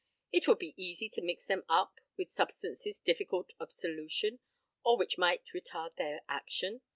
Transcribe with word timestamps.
It 0.31 0.47
would 0.47 0.57
be 0.57 0.73
easy 0.77 1.09
to 1.09 1.21
mix 1.21 1.45
them 1.45 1.63
up 1.69 1.99
with 2.17 2.31
substances 2.31 2.97
difficult 2.97 3.53
of 3.59 3.71
solution, 3.71 4.39
or 4.83 4.97
which 4.97 5.19
might 5.19 5.43
retard 5.53 5.93
their 5.95 6.21
action. 6.27 6.81